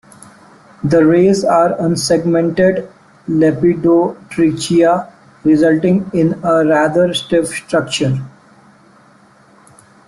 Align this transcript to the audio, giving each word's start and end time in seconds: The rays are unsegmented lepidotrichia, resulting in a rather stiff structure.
The 0.83 1.05
rays 1.05 1.43
are 1.45 1.75
unsegmented 1.77 2.91
lepidotrichia, 3.29 5.11
resulting 5.43 6.09
in 6.11 6.33
a 6.43 6.65
rather 6.65 7.13
stiff 7.13 7.45
structure. 7.49 8.17